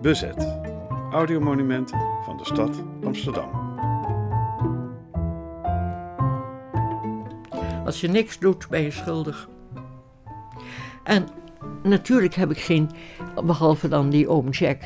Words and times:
Bezet. 0.00 0.58
Audiomonumenten 1.12 1.98
van 2.24 2.36
de 2.36 2.44
stad 2.44 2.82
Amsterdam. 3.04 3.50
Als 7.84 8.00
je 8.00 8.08
niks 8.08 8.38
doet, 8.38 8.68
ben 8.68 8.82
je 8.82 8.90
schuldig. 8.90 9.48
En 11.02 11.28
natuurlijk 11.82 12.34
heb 12.34 12.50
ik 12.50 12.58
geen, 12.58 12.90
behalve 13.44 13.88
dan 13.88 14.10
die 14.10 14.28
oom 14.28 14.48
Jack, 14.48 14.80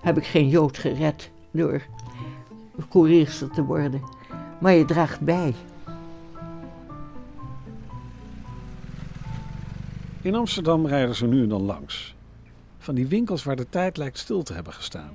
heb 0.00 0.16
ik 0.16 0.26
geen 0.26 0.48
Jood 0.48 0.78
gered 0.78 1.30
door 1.50 1.82
koerierster 2.88 3.50
te 3.50 3.64
worden. 3.64 4.02
Maar 4.60 4.72
je 4.72 4.84
draagt 4.84 5.20
bij. 5.20 5.54
In 10.22 10.34
Amsterdam 10.34 10.86
rijden 10.86 11.14
ze 11.14 11.26
nu 11.26 11.42
en 11.42 11.48
dan 11.48 11.62
langs. 11.62 12.14
Van 12.82 12.94
die 12.94 13.06
winkels 13.06 13.44
waar 13.44 13.56
de 13.56 13.68
tijd 13.68 13.96
lijkt 13.96 14.18
stil 14.18 14.42
te 14.42 14.54
hebben 14.54 14.72
gestaan. 14.72 15.12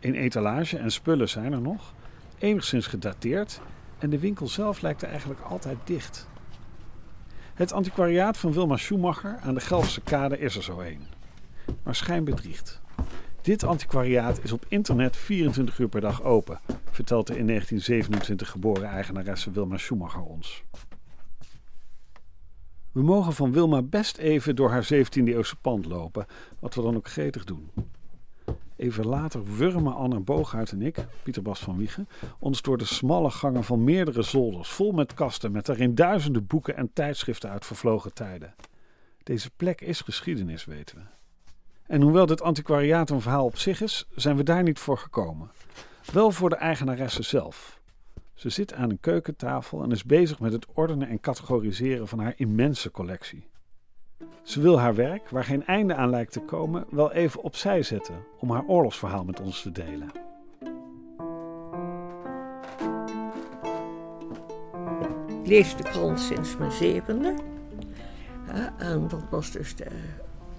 Een 0.00 0.14
etalage 0.14 0.78
en 0.78 0.90
spullen 0.90 1.28
zijn 1.28 1.52
er 1.52 1.60
nog, 1.60 1.94
enigszins 2.38 2.86
gedateerd 2.86 3.60
en 3.98 4.10
de 4.10 4.18
winkel 4.18 4.48
zelf 4.48 4.80
lijkt 4.80 5.02
er 5.02 5.08
eigenlijk 5.08 5.40
altijd 5.40 5.78
dicht. 5.84 6.28
Het 7.54 7.72
antiquariaat 7.72 8.38
van 8.38 8.52
Wilma 8.52 8.76
Schumacher 8.76 9.38
aan 9.42 9.54
de 9.54 9.60
Gelfse 9.60 10.00
kade 10.00 10.38
is 10.38 10.56
er 10.56 10.62
zo 10.62 10.80
een. 10.80 11.00
Maar 11.82 11.94
schijn 11.94 12.24
bedriegt. 12.24 12.80
Dit 13.42 13.64
antiquariaat 13.64 14.44
is 14.44 14.52
op 14.52 14.64
internet 14.68 15.16
24 15.16 15.78
uur 15.78 15.88
per 15.88 16.00
dag 16.00 16.22
open, 16.22 16.60
vertelt 16.90 17.26
de 17.26 17.38
in 17.38 17.46
1927 17.46 18.50
geboren 18.50 18.88
eigenaresse 18.88 19.50
Wilma 19.50 19.76
Schumacher 19.76 20.22
ons. 20.22 20.64
We 22.92 23.02
mogen 23.02 23.32
van 23.32 23.52
Wilma 23.52 23.82
best 23.82 24.16
even 24.18 24.56
door 24.56 24.70
haar 24.70 24.88
17e-eeuwse 24.94 25.56
pand 25.60 25.86
lopen, 25.86 26.26
wat 26.58 26.74
we 26.74 26.82
dan 26.82 26.96
ook 26.96 27.08
gretig 27.08 27.44
doen. 27.44 27.70
Even 28.76 29.06
later 29.06 29.56
wurmen 29.56 29.94
Anne 29.94 30.20
Booghuis 30.20 30.72
en 30.72 30.82
ik, 30.82 31.06
Pieter 31.22 31.42
Bas 31.42 31.60
van 31.60 31.76
Wiegen, 31.76 32.08
ons 32.38 32.62
door 32.62 32.78
de 32.78 32.84
smalle 32.84 33.30
gangen 33.30 33.64
van 33.64 33.84
meerdere 33.84 34.22
zolders, 34.22 34.68
vol 34.68 34.92
met 34.92 35.14
kasten, 35.14 35.52
met 35.52 35.66
daarin 35.66 35.94
duizenden 35.94 36.46
boeken 36.46 36.76
en 36.76 36.90
tijdschriften 36.92 37.50
uit 37.50 37.66
vervlogen 37.66 38.14
tijden. 38.14 38.54
Deze 39.22 39.50
plek 39.56 39.80
is 39.80 40.00
geschiedenis, 40.00 40.64
weten 40.64 40.96
we. 40.96 41.02
En 41.86 42.02
hoewel 42.02 42.26
dit 42.26 42.42
antiquariaat 42.42 43.10
een 43.10 43.20
verhaal 43.20 43.44
op 43.44 43.58
zich 43.58 43.80
is, 43.80 44.06
zijn 44.14 44.36
we 44.36 44.42
daar 44.42 44.62
niet 44.62 44.78
voor 44.78 44.98
gekomen. 44.98 45.50
Wel 46.12 46.30
voor 46.30 46.48
de 46.48 46.56
eigenaresse 46.56 47.22
zelf. 47.22 47.79
Ze 48.40 48.48
zit 48.48 48.74
aan 48.74 48.90
een 48.90 49.00
keukentafel 49.00 49.82
en 49.82 49.90
is 49.90 50.04
bezig 50.04 50.40
met 50.40 50.52
het 50.52 50.66
ordenen 50.74 51.08
en 51.08 51.20
categoriseren 51.20 52.08
van 52.08 52.18
haar 52.18 52.32
immense 52.36 52.90
collectie. 52.90 53.48
Ze 54.42 54.60
wil 54.60 54.80
haar 54.80 54.94
werk, 54.94 55.28
waar 55.28 55.44
geen 55.44 55.66
einde 55.66 55.94
aan 55.94 56.10
lijkt 56.10 56.32
te 56.32 56.40
komen, 56.40 56.84
wel 56.90 57.12
even 57.12 57.42
opzij 57.42 57.82
zetten 57.82 58.14
om 58.38 58.50
haar 58.50 58.64
oorlogsverhaal 58.66 59.24
met 59.24 59.40
ons 59.40 59.62
te 59.62 59.72
delen. 59.72 60.08
Ik 65.42 65.46
lees 65.46 65.76
de 65.76 65.82
krant 65.82 66.20
sinds 66.20 66.56
mijn 66.56 66.72
zevende. 66.72 67.34
En 68.78 69.08
dat 69.08 69.24
was 69.30 69.50
dus 69.50 69.76
de 69.76 69.86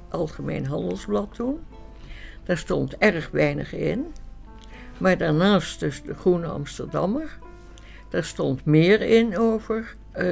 Algemeen 0.09 0.65
Handelsblad 0.65 1.33
toen. 1.33 1.59
Daar 2.43 2.57
stond 2.57 2.97
erg 2.97 3.29
weinig 3.29 3.73
in. 3.73 4.13
Maar 4.97 5.17
daarnaast 5.17 5.79
dus 5.79 6.03
de 6.03 6.13
Groene 6.13 6.47
Amsterdammer. 6.47 7.39
Daar 8.11 8.23
stond 8.23 8.65
meer 8.65 9.01
in 9.01 9.37
over 9.37 9.95
uh, 10.17 10.23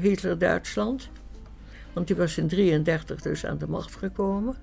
Hitler-Duitsland. 0.00 1.08
Want 1.92 2.06
die 2.06 2.16
was 2.16 2.38
in 2.38 2.48
1933 2.48 3.20
dus 3.20 3.46
aan 3.46 3.58
de 3.58 3.68
macht 3.68 3.96
gekomen. 3.96 4.56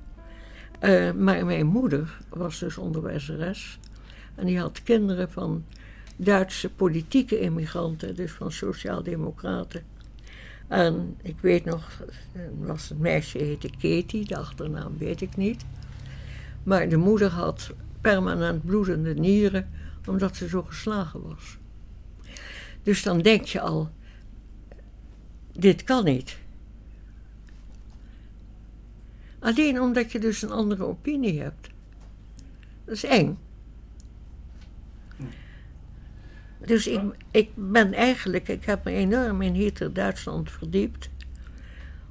Uh, 0.82 1.12
maar 1.12 1.46
mijn 1.46 1.66
moeder 1.66 2.18
was 2.30 2.60
dus 2.60 2.78
onderwijzeres. 2.78 3.80
En 4.36 4.46
die 4.46 4.60
had 4.60 4.84
kinderen 4.84 5.32
van 5.32 5.66
Duitse 6.16 6.70
politieke 6.70 7.40
immigranten, 7.40 8.16
dus 8.16 8.32
van 8.32 8.52
sociaaldemocraten. 8.52 9.84
En 10.68 11.16
ik 11.22 11.36
weet 11.42 11.66
nog, 11.66 12.04
was 12.60 12.90
een 12.90 12.98
meisje, 13.00 13.38
heette 13.38 13.70
Katie, 13.70 14.26
de 14.26 14.38
achternaam 14.38 14.98
weet 14.98 15.22
ik 15.22 15.36
niet. 15.36 15.66
Maar 16.64 16.90
de 16.90 16.98
moeder 16.98 17.30
had 17.30 17.74
permanent 18.02 18.66
bloedende 18.66 19.14
nieren, 19.14 19.70
omdat 20.08 20.36
ze 20.36 20.48
zo 20.48 20.64
geslagen 20.64 21.22
was. 21.22 21.59
Dus 22.84 23.04
dan 23.04 23.22
denk 23.22 23.46
je 23.46 23.62
al, 23.62 23.90
dit 25.52 25.84
kan 25.84 26.04
niet. 26.04 26.38
Alleen 29.40 29.82
omdat 29.82 30.12
je 30.12 30.20
dus 30.20 30.42
een 30.42 30.52
andere 30.52 30.84
opinie 30.84 31.42
hebt. 31.42 31.70
Dat 32.86 32.96
is 32.96 33.04
eng. 33.04 33.38
Dus 36.66 36.88
ik, 36.88 37.02
ik 37.32 37.50
ben 37.56 37.94
eigenlijk, 37.94 38.48
ik 38.48 38.66
heb 38.66 38.84
me 38.84 38.92
enorm 38.92 39.42
in 39.42 39.54
Hitler-Duitsland 39.54 40.52
verdiept. 40.52 41.10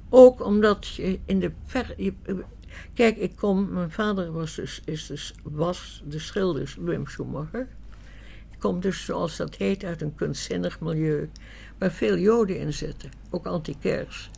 Ook 0.09 0.45
omdat 0.45 0.87
je 0.87 1.19
in 1.25 1.39
de 1.39 1.51
ver. 1.65 1.95
kijk, 2.93 3.17
ik 3.17 3.35
kom, 3.35 3.73
mijn 3.73 3.91
vader 3.91 4.31
was 4.31 4.55
dus, 4.55 4.81
is 4.85 5.05
dus, 5.05 5.33
was 5.43 6.03
de 6.05 6.19
schilder 6.19 6.75
Wim 6.79 7.07
Schumacher. 7.07 7.67
Ik 8.59 8.65
kom 8.65 8.79
dus, 8.79 9.05
zoals 9.05 9.37
dat 9.37 9.55
heet, 9.55 9.83
uit 9.83 10.01
een 10.01 10.15
kunstzinnig 10.15 10.79
milieu. 10.79 11.29
Waar 11.77 11.91
veel 11.91 12.17
Joden 12.17 12.59
in 12.59 12.73
zitten, 12.73 13.09
ook 13.29 13.45
antiquairs. 13.45 14.29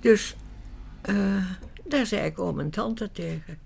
Dus 0.00 0.36
uh, 1.08 1.44
daar 1.84 2.06
zei 2.06 2.26
ik 2.26 2.38
oom 2.38 2.60
en 2.60 2.70
tante 2.70 3.12
tegen. 3.12 3.58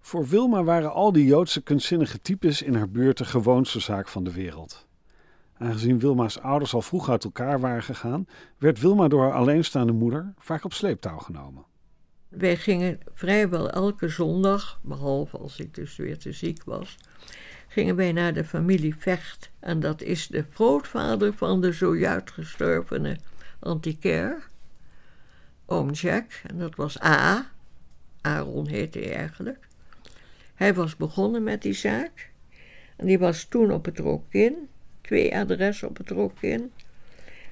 Voor 0.00 0.26
Wilma 0.26 0.62
waren 0.62 0.92
al 0.92 1.12
die 1.12 1.26
Joodse 1.26 1.62
kunstzinnige 1.62 2.18
types 2.18 2.62
in 2.62 2.74
haar 2.74 2.88
buurt 2.88 3.18
de 3.18 3.24
gewoonste 3.24 3.80
zaak 3.80 4.08
van 4.08 4.24
de 4.24 4.32
wereld. 4.32 4.86
Aangezien 5.58 5.98
Wilma's 5.98 6.38
ouders 6.38 6.74
al 6.74 6.82
vroeg 6.82 7.10
uit 7.10 7.24
elkaar 7.24 7.60
waren 7.60 7.82
gegaan, 7.82 8.26
werd 8.58 8.80
Wilma 8.80 9.08
door 9.08 9.22
haar 9.22 9.34
alleenstaande 9.34 9.92
moeder 9.92 10.34
vaak 10.38 10.64
op 10.64 10.72
sleeptouw 10.72 11.18
genomen. 11.18 11.64
Wij 12.28 12.56
gingen 12.56 12.98
vrijwel 13.14 13.70
elke 13.70 14.08
zondag, 14.08 14.80
behalve 14.82 15.38
als 15.38 15.58
ik 15.58 15.74
dus 15.74 15.96
weer 15.96 16.18
te 16.18 16.32
ziek 16.32 16.64
was, 16.64 16.96
gingen 17.68 17.96
wij 17.96 18.12
naar 18.12 18.34
de 18.34 18.44
familie 18.44 18.96
Vecht. 18.98 19.50
En 19.60 19.80
dat 19.80 20.02
is 20.02 20.26
de 20.26 20.44
grootvader 20.52 21.32
van 21.34 21.60
de 21.60 21.72
zojuist 21.72 22.30
gestorvene 22.30 23.16
antiquaire, 23.58 24.38
oom 25.66 25.90
Jack. 25.90 26.40
En 26.46 26.58
dat 26.58 26.74
was 26.74 27.02
A. 27.02 27.50
Aaron 28.20 28.66
heette 28.66 28.98
hij 28.98 29.14
eigenlijk. 29.14 29.66
Hij 30.54 30.74
was 30.74 30.96
begonnen 30.96 31.42
met 31.42 31.62
die 31.62 31.72
zaak. 31.72 32.30
En 32.96 33.06
die 33.06 33.18
was 33.18 33.44
toen 33.44 33.72
op 33.72 33.84
het 33.84 33.98
Rokin. 33.98 34.68
Twee 35.00 35.36
adressen 35.36 35.88
op 35.88 35.96
het 35.96 36.10
Rokin. 36.10 36.72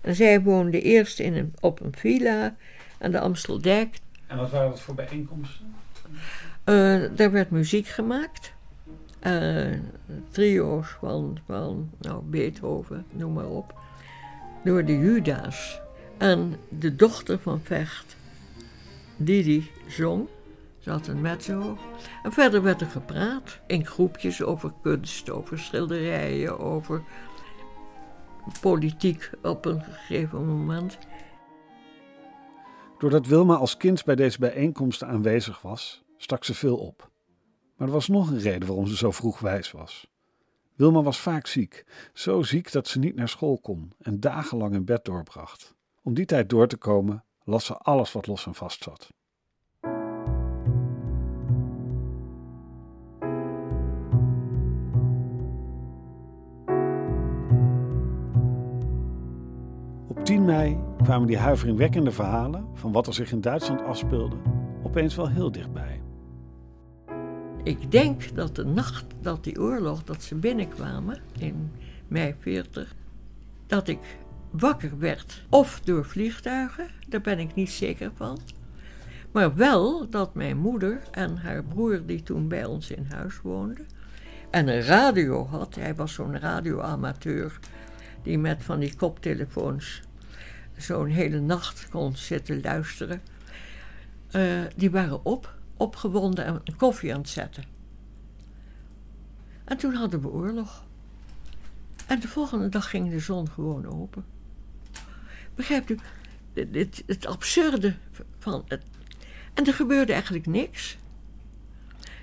En 0.01 0.15
zij 0.15 0.43
woonde 0.43 0.81
eerst 0.81 1.21
in 1.21 1.35
een, 1.35 1.53
op 1.61 1.81
een 1.81 1.97
villa 1.97 2.57
aan 2.99 3.11
de 3.11 3.21
Amsteldijk. 3.21 3.97
En 4.27 4.37
wat 4.37 4.51
waren 4.51 4.71
dat 4.71 4.81
voor 4.81 4.95
bijeenkomsten? 4.95 5.75
Uh, 6.65 7.05
daar 7.17 7.31
werd 7.31 7.51
muziek 7.51 7.87
gemaakt. 7.87 8.53
Uh, 9.27 9.79
trio's 10.31 10.89
van, 11.01 11.39
van 11.47 11.91
nou, 12.01 12.23
Beethoven, 12.23 13.07
noem 13.11 13.33
maar 13.33 13.49
op. 13.49 13.75
Door 14.65 14.85
de 14.85 14.99
Juda's. 14.99 15.81
En 16.19 16.57
de 16.69 16.97
dochter 16.97 17.39
van 17.39 17.61
Vecht, 17.61 18.17
Didi, 19.17 19.71
zong. 19.89 20.29
Ze 20.79 20.91
had 20.91 21.07
een 21.07 21.21
mezzo. 21.21 21.79
En 22.23 22.33
verder 22.33 22.63
werd 22.63 22.81
er 22.81 22.87
gepraat 22.87 23.61
in 23.67 23.87
groepjes 23.87 24.43
over 24.43 24.73
kunst, 24.83 25.31
over 25.31 25.59
schilderijen, 25.59 26.59
over 26.59 27.03
politiek 28.61 29.31
op 29.43 29.65
een 29.65 29.83
gegeven 29.83 30.47
moment. 30.47 30.99
Doordat 32.99 33.27
Wilma 33.27 33.55
als 33.55 33.77
kind 33.77 34.05
bij 34.05 34.15
deze 34.15 34.39
bijeenkomsten 34.39 35.09
aanwezig 35.09 35.63
was, 35.63 36.05
stak 36.17 36.45
ze 36.45 36.55
veel 36.55 36.77
op. 36.77 37.13
Maar 37.77 37.87
er 37.87 37.95
was 37.95 38.09
nog 38.09 38.31
een 38.31 38.39
reden 38.39 38.69
waarom 38.69 38.87
ze 38.87 38.97
zo 38.97 39.11
vroeg 39.11 39.39
wijs 39.39 39.71
was. 39.71 40.13
Wilma 40.75 41.03
was 41.03 41.21
vaak 41.21 41.47
ziek, 41.47 41.85
zo 42.13 42.43
ziek 42.43 42.73
dat 42.73 42.89
ze 42.89 42.99
niet 42.99 43.15
naar 43.15 43.29
school 43.29 43.59
kon 43.59 43.93
en 43.99 44.21
dagenlang 44.21 44.75
in 44.75 44.85
bed 44.85 45.05
doorbracht. 45.05 45.75
Om 46.03 46.15
die 46.15 46.27
tijd 46.27 46.49
door 46.49 46.67
te 46.67 46.77
komen, 46.77 47.25
las 47.45 47.65
ze 47.65 47.77
alles 47.77 48.13
wat 48.13 48.27
los 48.27 48.47
en 48.47 48.55
vast 48.55 48.83
zat. 48.83 49.13
Op 60.09 60.25
10 60.25 60.45
mei 60.45 60.79
kwamen 61.03 61.27
die 61.27 61.39
huiveringwekkende 61.39 62.11
verhalen 62.11 62.69
van 62.75 62.93
wat 62.93 63.07
er 63.07 63.15
zich 63.15 63.33
in 63.33 63.41
Duitsland 63.41 63.83
afspeelde 63.83 64.37
opeens 64.83 65.15
wel 65.15 65.29
heel 65.29 65.53
dichtbij. 65.53 65.94
Ik 67.65 67.91
denk 67.91 68.37
dat 68.37 68.57
de 68.57 68.65
nacht 68.65 69.05
dat 69.21 69.45
die 69.45 69.61
oorlog, 69.61 70.05
dat 70.05 70.23
ze 70.23 70.35
binnenkwamen 70.35 71.19
in 71.39 71.71
mei 72.09 72.35
40, 72.39 72.95
dat 73.67 73.89
ik 73.89 73.99
wakker 74.51 74.99
werd. 74.99 75.45
Of 75.49 75.81
door 75.81 76.05
vliegtuigen, 76.05 76.89
daar 77.09 77.21
ben 77.21 77.39
ik 77.39 77.55
niet 77.55 77.71
zeker 77.71 78.11
van. 78.15 78.39
Maar 79.33 79.55
wel 79.55 80.11
dat 80.11 80.35
mijn 80.35 80.57
moeder 80.57 81.01
en 81.11 81.37
haar 81.37 81.65
broer, 81.65 82.07
die 82.07 82.23
toen 82.23 82.49
bij 82.49 82.65
ons 82.65 82.91
in 82.91 83.07
huis 83.09 83.41
woonde, 83.41 83.85
en 84.51 84.69
een 84.69 84.83
radio 84.83 85.47
had. 85.47 85.75
Hij 85.75 85.95
was 85.95 86.13
zo'n 86.13 86.39
radioamateur 86.39 87.59
die 88.23 88.39
met 88.39 88.63
van 88.63 88.79
die 88.79 88.97
koptelefoons 88.97 90.03
zo'n 90.77 91.07
hele 91.07 91.41
nacht 91.41 91.89
kon 91.91 92.17
zitten 92.17 92.61
luisteren. 92.63 93.23
Eh, 94.31 94.43
die 94.77 94.91
waren 94.91 95.25
op, 95.25 95.55
opgewonden 95.77 96.45
en 96.45 96.77
koffie 96.77 97.15
aan 97.15 97.21
het 97.21 97.29
zetten. 97.29 97.65
En 99.65 99.77
toen 99.77 99.95
hadden 99.95 100.21
we 100.21 100.29
oorlog. 100.29 100.85
En 102.07 102.21
de 102.21 102.29
volgende 102.29 102.69
dag 102.69 102.91
ging 102.91 103.11
de 103.11 103.19
zon 103.19 103.51
gewoon 103.51 103.87
open. 103.87 104.25
Begrijpt 105.55 105.91
u? 105.91 105.99
Het, 106.53 107.03
het, 107.07 107.27
absurde 107.27 107.95
van 108.39 108.65
het. 108.69 108.83
En 109.55 109.67
er 109.67 109.75
gebeurde 109.75 110.13
eigenlijk 110.13 110.47
niks. 110.47 110.99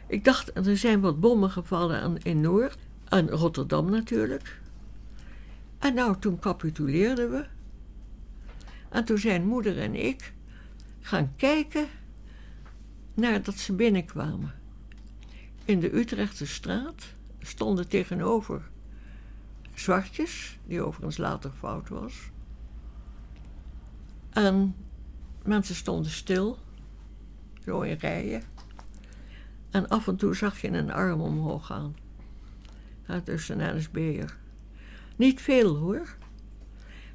Ik 0.08 0.24
dacht, 0.24 0.56
er 0.68 0.78
zijn 0.78 1.02
wat 1.02 1.20
bommen 1.20 1.50
gevallen 1.50 2.18
in 2.18 2.42
Noord, 2.42 2.78
en 3.12 3.30
Rotterdam 3.30 3.90
natuurlijk. 3.90 4.60
En 5.80 5.94
nou, 5.94 6.20
toen 6.20 6.40
capituleerden 6.40 7.32
we. 7.32 7.46
En 8.90 9.06
toen 9.06 9.18
zijn 9.18 9.46
moeder 9.46 9.80
en 9.80 9.96
ik 9.96 10.34
gaan 11.02 11.34
kijken 11.36 11.88
naar 13.22 13.44
dat 13.44 13.58
ze 13.58 13.74
binnenkwamen. 13.74 14.54
In 15.66 15.80
de 15.80 15.96
Utrechtse 15.96 16.48
straat 16.48 17.06
stonden 17.40 17.88
tegenover 17.88 18.70
zwartjes, 19.74 20.60
die 20.66 20.82
overigens 20.82 21.18
later 21.18 21.52
fout 21.52 21.90
was. 21.90 22.30
En 24.30 24.76
mensen 25.44 25.76
stonden 25.76 26.12
stil, 26.12 26.58
zo 27.64 27.82
in 27.82 27.98
rijen. 28.00 28.44
En 29.70 29.88
af 29.88 30.08
en 30.08 30.16
toe 30.16 30.36
zag 30.36 30.62
je 30.62 30.68
een 30.68 30.92
arm 30.92 31.22
omhoog 31.22 31.66
gaan. 31.66 31.96
Tussen 33.24 33.60
een 33.60 33.78
NSB'er. 33.78 34.38
Niet 35.16 35.42
veel 35.42 35.76
hoor. 35.76 36.16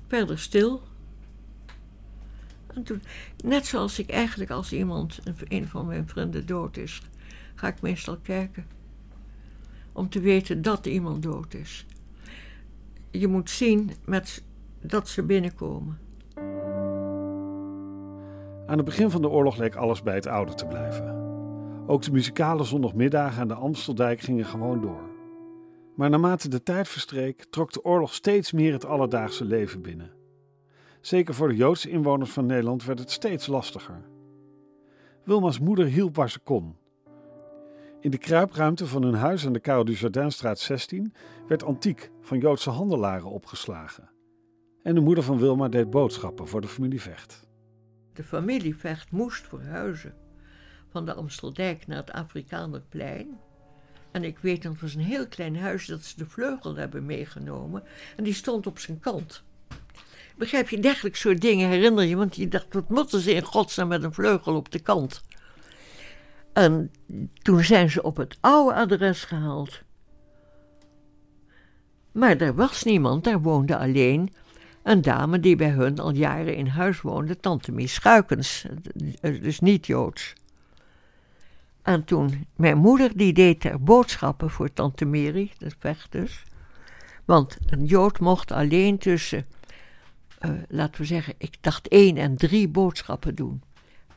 Verder 0.06 0.38
stil. 0.38 0.82
En 2.76 2.82
toen, 2.82 3.02
net 3.44 3.67
zoals 3.67 3.99
ik 3.99 4.11
eigenlijk 4.11 4.50
als 4.50 4.73
iemand, 4.73 5.20
een 5.49 5.69
van 5.69 5.87
mijn 5.87 6.08
vrienden 6.08 6.46
dood 6.46 6.76
is, 6.76 7.02
ga 7.55 7.69
ik 7.69 7.81
meestal 7.81 8.17
kijken. 8.23 8.67
Om 9.93 10.08
te 10.08 10.20
weten 10.20 10.62
dat 10.62 10.87
iemand 10.87 11.23
dood 11.23 11.55
is. 11.55 11.87
Je 13.11 13.26
moet 13.28 13.50
zien 13.50 13.90
met, 14.05 14.43
dat 14.81 15.08
ze 15.08 15.23
binnenkomen. 15.23 15.99
Aan 18.67 18.76
het 18.76 18.84
begin 18.84 19.11
van 19.11 19.23
de 19.23 19.28
oorlog 19.28 19.56
leek 19.56 19.75
alles 19.75 20.02
bij 20.02 20.14
het 20.14 20.26
oude 20.26 20.55
te 20.55 20.67
blijven. 20.67 21.25
Ook 21.87 22.02
de 22.02 22.12
muzikale 22.12 22.64
zondagmiddagen 22.64 23.40
aan 23.40 23.49
de 23.49 23.55
Amsteldijk 23.55 24.20
gingen 24.20 24.44
gewoon 24.44 24.81
door. 24.81 25.02
Maar 25.94 26.11
naarmate 26.11 26.49
de 26.49 26.62
tijd 26.62 26.88
verstreek, 26.88 27.46
trok 27.50 27.73
de 27.73 27.84
oorlog 27.84 28.14
steeds 28.14 28.52
meer 28.52 28.73
het 28.73 28.84
alledaagse 28.84 29.44
leven 29.44 29.82
binnen. 29.82 30.15
Zeker 31.06 31.34
voor 31.34 31.48
de 31.48 31.56
Joodse 31.56 31.90
inwoners 31.90 32.30
van 32.30 32.46
Nederland 32.46 32.84
werd 32.84 32.98
het 32.98 33.10
steeds 33.10 33.46
lastiger. 33.46 34.02
Wilma's 35.24 35.58
moeder 35.58 35.86
hielp 35.86 36.16
waar 36.16 36.30
ze 36.30 36.38
kon. 36.38 36.76
In 38.00 38.10
de 38.10 38.18
kruipruimte 38.18 38.86
van 38.86 39.02
hun 39.02 39.14
huis 39.14 39.46
aan 39.46 39.52
de 39.52 39.60
Karel 39.60 39.84
du 39.84 39.92
Jardinstraat 39.92 40.58
16 40.58 41.14
werd 41.48 41.64
antiek 41.64 42.10
van 42.20 42.38
Joodse 42.38 42.70
handelaren 42.70 43.30
opgeslagen. 43.30 44.10
En 44.82 44.94
de 44.94 45.00
moeder 45.00 45.24
van 45.24 45.38
Wilma 45.38 45.68
deed 45.68 45.90
boodschappen 45.90 46.48
voor 46.48 46.60
de 46.60 46.68
familie 46.68 47.00
Vecht. 47.00 47.48
De 48.12 48.24
familie 48.24 48.76
Vecht 48.76 49.10
moest 49.10 49.46
verhuizen 49.46 50.14
van 50.88 51.04
de 51.04 51.14
Amsteldijk 51.14 51.86
naar 51.86 51.96
het 51.96 52.12
Afrikanerplein. 52.12 53.38
En 54.10 54.24
ik 54.24 54.38
weet, 54.38 54.62
dat 54.62 54.80
was 54.80 54.94
een 54.94 55.00
heel 55.00 55.28
klein 55.28 55.56
huis 55.56 55.86
dat 55.86 56.02
ze 56.02 56.16
de 56.16 56.26
vleugel 56.26 56.76
hebben 56.76 57.06
meegenomen. 57.06 57.82
En 58.16 58.24
die 58.24 58.34
stond 58.34 58.66
op 58.66 58.78
zijn 58.78 59.00
kant. 59.00 59.44
Begrijp 60.36 60.68
je, 60.68 60.80
dergelijk 60.80 61.16
soort 61.16 61.40
dingen 61.40 61.68
herinner 61.68 62.04
je, 62.04 62.16
want 62.16 62.36
je 62.36 62.48
dacht, 62.48 62.66
wat 62.70 62.88
moeten 62.88 63.20
ze 63.20 63.34
in 63.34 63.44
godsnaam 63.44 63.88
met 63.88 64.02
een 64.02 64.14
vleugel 64.14 64.54
op 64.54 64.70
de 64.70 64.80
kant? 64.80 65.22
En 66.52 66.90
toen 67.42 67.64
zijn 67.64 67.90
ze 67.90 68.02
op 68.02 68.16
het 68.16 68.36
oude 68.40 68.74
adres 68.74 69.24
gehaald. 69.24 69.82
Maar 72.12 72.36
er 72.36 72.54
was 72.54 72.82
niemand, 72.82 73.24
daar 73.24 73.40
woonde 73.40 73.76
alleen 73.76 74.32
een 74.82 75.02
dame 75.02 75.40
die 75.40 75.56
bij 75.56 75.70
hun 75.70 75.98
al 75.98 76.14
jaren 76.14 76.56
in 76.56 76.66
huis 76.66 77.00
woonde, 77.00 77.36
tante 77.36 77.72
Mies 77.72 77.94
Schuikens, 77.94 78.66
dus 79.20 79.60
niet 79.60 79.86
Joods. 79.86 80.34
En 81.82 82.04
toen, 82.04 82.46
mijn 82.56 82.78
moeder 82.78 83.16
die 83.16 83.32
deed 83.32 83.64
er 83.64 83.82
boodschappen 83.82 84.50
voor 84.50 84.72
tante 84.72 85.04
Mary, 85.04 85.52
dat 85.58 85.74
vecht 85.78 86.12
dus. 86.12 86.42
Want 87.24 87.56
een 87.66 87.84
Jood 87.84 88.20
mocht 88.20 88.52
alleen 88.52 88.98
tussen, 88.98 89.46
uh, 90.46 90.62
laten 90.69 91.00
we 91.00 91.06
zeggen, 91.06 91.34
ik 91.38 91.56
dacht 91.60 91.88
één 91.88 92.16
en 92.16 92.37
drie 92.37 92.69
boodschappen 92.69 93.34
doen. 93.34 93.62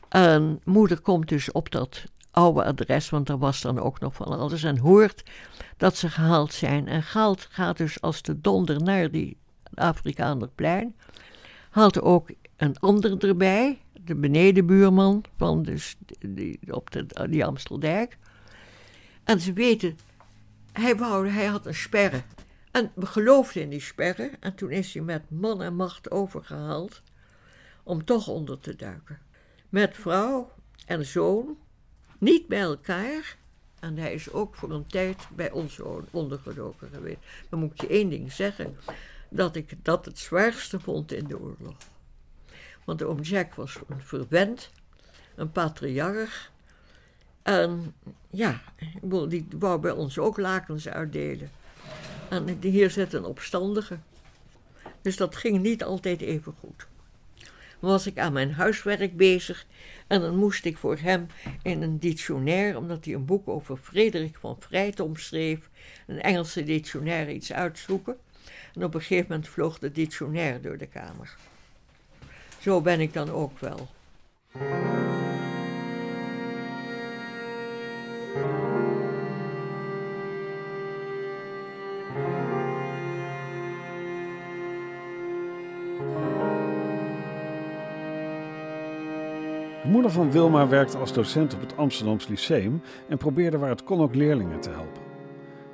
En 0.08 0.60
moeder 0.64 1.00
komt 1.00 1.28
dus 1.28 1.52
op 1.52 1.70
dat 1.70 2.04
oude 2.30 2.64
adres, 2.64 3.10
want 3.10 3.28
er 3.28 3.38
was 3.38 3.60
dan 3.60 3.78
ook 3.78 4.00
nog 4.00 4.14
van 4.14 4.26
alles, 4.26 4.62
en 4.62 4.78
hoort 4.78 5.22
dat 5.76 5.96
ze 5.96 6.08
gehaald 6.08 6.52
zijn. 6.52 6.88
En 6.88 7.02
gaat, 7.02 7.46
gaat 7.50 7.76
dus 7.76 8.00
als 8.00 8.22
de 8.22 8.40
donder 8.40 8.82
naar 8.82 9.10
die 9.10 9.36
Afrikanerplein. 9.74 10.94
Haalt 11.70 12.00
ook 12.00 12.30
een 12.56 12.78
ander 12.78 13.28
erbij, 13.28 13.78
de 14.04 14.14
benedenbuurman 14.14 15.24
van 15.36 15.62
dus 15.62 15.96
die, 16.18 16.58
op 16.70 16.90
de, 16.90 17.06
die 17.30 17.44
Amsteldijk. 17.44 18.18
En 19.24 19.40
ze 19.40 19.52
weten, 19.52 19.98
hij, 20.72 20.96
wou, 20.96 21.28
hij 21.28 21.46
had 21.46 21.66
een 21.66 21.74
sperre. 21.74 22.22
En 22.70 22.92
we 22.94 23.06
geloofden 23.06 23.62
in 23.62 23.68
die 23.68 23.80
sperre. 23.80 24.30
En 24.40 24.54
toen 24.54 24.70
is 24.70 24.94
hij 24.94 25.02
met 25.02 25.30
man 25.30 25.62
en 25.62 25.74
macht 25.74 26.10
overgehaald 26.10 27.02
om 27.82 28.04
toch 28.04 28.28
onder 28.28 28.60
te 28.60 28.76
duiken. 28.76 29.18
Met 29.68 29.96
vrouw 29.96 30.52
en 30.86 31.04
zoon, 31.04 31.58
niet 32.18 32.48
bij 32.48 32.60
elkaar. 32.60 33.36
En 33.80 33.96
hij 33.96 34.14
is 34.14 34.32
ook 34.32 34.54
voor 34.54 34.70
een 34.70 34.86
tijd 34.86 35.26
bij 35.34 35.50
ons 35.50 35.80
ondergedoken 36.10 36.88
geweest. 36.92 37.18
Dan 37.48 37.58
moet 37.58 37.80
je 37.80 37.86
één 37.86 38.08
ding 38.08 38.32
zeggen: 38.32 38.76
dat 39.28 39.56
ik 39.56 39.74
dat 39.82 40.04
het 40.04 40.18
zwaarste 40.18 40.80
vond 40.80 41.12
in 41.12 41.24
de 41.24 41.40
oorlog. 41.40 41.76
Want 42.84 43.02
oom 43.02 43.20
Jack 43.20 43.54
was 43.54 43.78
een 43.88 44.00
verwend, 44.00 44.70
een 45.34 45.52
patriarch. 45.52 46.50
En 47.42 47.94
ja, 48.30 48.60
die 49.28 49.46
wou 49.58 49.80
bij 49.80 49.90
ons 49.90 50.18
ook 50.18 50.38
lakens 50.38 50.88
uitdelen. 50.88 51.50
En 52.30 52.58
hier 52.60 52.90
zit 52.90 53.12
een 53.12 53.24
opstandige. 53.24 53.98
Dus 55.02 55.16
dat 55.16 55.36
ging 55.36 55.62
niet 55.62 55.84
altijd 55.84 56.20
even 56.20 56.54
goed. 56.60 56.86
Was 57.78 58.06
ik 58.06 58.18
aan 58.18 58.32
mijn 58.32 58.52
huiswerk 58.52 59.16
bezig 59.16 59.66
en 60.06 60.20
dan 60.20 60.36
moest 60.36 60.64
ik 60.64 60.76
voor 60.76 60.98
hem 60.98 61.26
in 61.62 61.82
een 61.82 61.98
dictionair, 61.98 62.76
omdat 62.76 63.04
hij 63.04 63.14
een 63.14 63.24
boek 63.24 63.48
over 63.48 63.76
Frederik 63.76 64.36
van 64.40 64.56
Vrijtom 64.58 65.16
schreef, 65.16 65.70
een 66.06 66.20
Engelse 66.20 66.62
dictionair 66.62 67.30
iets 67.30 67.52
uitzoeken. 67.52 68.16
En 68.74 68.84
op 68.84 68.94
een 68.94 69.00
gegeven 69.00 69.26
moment 69.28 69.48
vloog 69.48 69.78
de 69.78 69.92
dictionair 69.92 70.60
door 70.60 70.78
de 70.78 70.86
kamer. 70.86 71.36
Zo 72.60 72.80
ben 72.80 73.00
ik 73.00 73.12
dan 73.12 73.30
ook 73.30 73.58
wel. 73.58 73.88
Moeder 90.00 90.18
van 90.18 90.30
Wilma 90.30 90.68
werkte 90.68 90.98
als 90.98 91.12
docent 91.12 91.54
op 91.54 91.60
het 91.60 91.76
Amsterdams 91.76 92.28
Lyceum 92.28 92.82
en 93.08 93.18
probeerde 93.18 93.58
waar 93.58 93.70
het 93.70 93.84
kon 93.84 94.00
ook 94.00 94.14
leerlingen 94.14 94.60
te 94.60 94.70
helpen. 94.70 95.02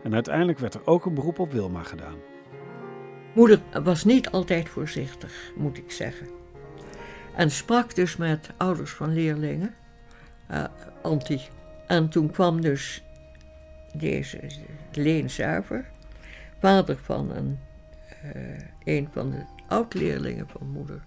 En 0.02 0.14
uiteindelijk 0.14 0.58
werd 0.58 0.74
er 0.74 0.86
ook 0.86 1.04
een 1.04 1.14
beroep 1.14 1.38
op 1.38 1.52
Wilma 1.52 1.82
gedaan. 1.82 2.16
Moeder 3.34 3.60
was 3.82 4.04
niet 4.04 4.30
altijd 4.30 4.68
voorzichtig, 4.68 5.52
moet 5.56 5.78
ik 5.78 5.90
zeggen. 5.90 6.26
En 7.34 7.50
sprak 7.50 7.94
dus 7.94 8.16
met 8.16 8.50
ouders 8.56 8.90
van 8.90 9.12
leerlingen, 9.12 9.74
uh, 10.50 10.64
anti. 11.02 11.40
En 11.86 12.08
toen 12.08 12.30
kwam 12.30 12.60
dus 12.60 13.02
deze 13.92 14.40
Leen 14.92 15.30
Zuiver, 15.30 15.84
vader 16.58 16.96
van 17.02 17.30
een, 17.30 17.58
uh, 18.36 18.58
een 18.84 19.08
van 19.12 19.30
de 19.30 19.44
oud-leerlingen 19.68 20.48
van 20.48 20.70
moeder, 20.70 21.02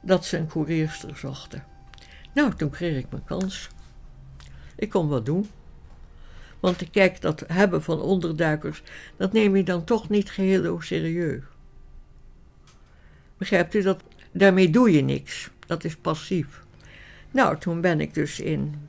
dat 0.00 0.24
ze 0.24 0.36
een 0.36 0.48
koerierster 0.48 1.16
zochten. 1.16 1.72
Nou, 2.34 2.54
toen 2.54 2.70
kreeg 2.70 2.98
ik 2.98 3.10
mijn 3.10 3.24
kans. 3.24 3.68
Ik 4.76 4.90
kon 4.90 5.08
wat 5.08 5.26
doen. 5.26 5.50
Want 6.60 6.90
kijk, 6.90 7.20
dat 7.20 7.44
hebben 7.46 7.82
van 7.82 8.00
onderduikers, 8.00 8.82
dat 9.16 9.32
neem 9.32 9.56
je 9.56 9.62
dan 9.62 9.84
toch 9.84 10.08
niet 10.08 10.30
geheel 10.30 10.80
serieus. 10.80 11.42
Begrijpt 13.36 13.74
u 13.74 13.82
dat? 13.82 14.02
Daarmee 14.32 14.70
doe 14.70 14.92
je 14.92 15.00
niks. 15.00 15.50
Dat 15.66 15.84
is 15.84 15.96
passief. 15.96 16.62
Nou, 17.30 17.58
toen 17.58 17.80
ben 17.80 18.00
ik 18.00 18.14
dus 18.14 18.40
in, 18.40 18.88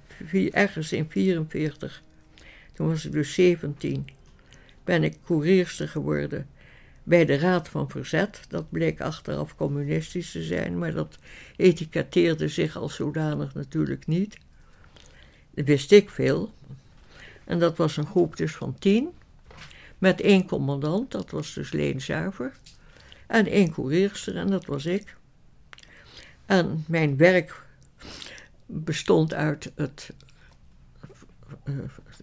ergens 0.52 0.92
in 0.92 1.10
44, 1.10 2.04
toen 2.74 2.88
was 2.88 3.06
ik 3.06 3.12
dus 3.12 3.34
17, 3.34 4.08
ben 4.84 5.04
ik 5.04 5.18
koerierster 5.24 5.88
geworden 5.88 6.48
bij 7.06 7.26
de 7.26 7.38
Raad 7.38 7.70
van 7.70 7.90
Verzet. 7.90 8.42
Dat 8.48 8.70
bleek 8.70 9.02
achteraf 9.02 9.56
communistisch 9.56 10.32
te 10.32 10.44
zijn, 10.44 10.78
maar 10.78 10.94
dat 10.94 11.18
etiketteerde 11.56 12.48
zich 12.48 12.76
als 12.76 12.96
zodanig 12.96 13.54
natuurlijk 13.54 14.08
niet. 14.08 14.38
Dat 15.54 15.66
wist 15.66 15.92
ik 15.92 16.10
veel. 16.10 16.54
En 17.44 17.60
dat 17.60 17.78
was 17.78 17.98
een 17.98 18.06
groep 18.06 18.38
dus 18.38 18.56
van 18.56 18.80
tien, 18.80 19.10
met 19.98 20.22
één 20.22 20.48
commandant, 20.48 21.12
dat 21.12 21.32
was 21.32 21.54
dus 21.54 21.72
Leen 21.72 22.02
Zuiver, 22.02 22.54
en 23.28 23.48
één 23.48 23.72
koerierster, 23.72 24.38
en 24.38 24.48
dat 24.48 24.66
was 24.66 24.86
ik. 24.86 25.18
En 26.46 26.84
mijn 26.88 27.18
werk 27.18 27.64
bestond 28.66 29.34
uit 29.34 29.72
het, 29.76 30.14
uh, 31.66 31.76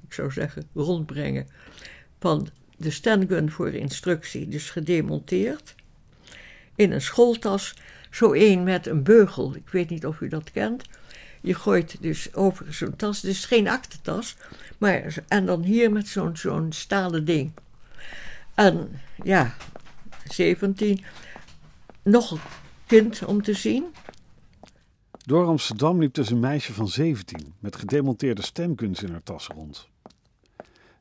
ik 0.07 0.12
zou 0.12 0.33
zeggen, 0.33 0.67
rondbrengen 0.75 1.47
van 2.19 2.49
de 2.83 2.91
standgun 2.91 3.51
voor 3.51 3.73
instructie, 3.73 4.49
dus 4.49 4.71
gedemonteerd, 4.71 5.75
in 6.75 6.93
een 6.93 7.01
schooltas, 7.01 7.75
zo 8.11 8.33
één 8.33 8.62
met 8.62 8.87
een 8.87 9.03
beugel. 9.03 9.55
Ik 9.55 9.69
weet 9.69 9.91
niet 9.91 10.07
of 10.07 10.21
u 10.21 10.29
dat 10.29 10.51
kent. 10.51 10.85
Je 11.41 11.55
gooit 11.55 11.97
dus 12.01 12.35
over 12.35 12.75
zo'n 12.75 12.97
tas, 12.97 13.21
dus 13.21 13.45
geen 13.45 13.69
aktentas, 13.69 14.37
maar 14.79 15.15
en 15.29 15.47
dan 15.47 15.62
hier 15.62 15.93
met 15.93 16.09
zo'n 16.09 16.37
zo'n 16.37 16.73
stalen 16.73 17.25
ding. 17.25 17.53
En 18.55 19.01
ja, 19.23 19.55
17, 20.25 21.05
nog 22.03 22.31
een 22.31 22.41
kind 22.87 23.25
om 23.25 23.43
te 23.43 23.55
zien. 23.55 23.85
Door 25.25 25.47
Amsterdam 25.47 26.01
liep 26.01 26.15
dus 26.15 26.31
een 26.31 26.41
meisje 26.41 26.73
van 26.73 26.89
17 26.89 27.55
met 27.59 27.77
gedemonteerde 27.77 28.43
stemguns 28.43 29.03
in 29.03 29.11
haar 29.11 29.23
tas 29.23 29.47
rond. 29.47 29.89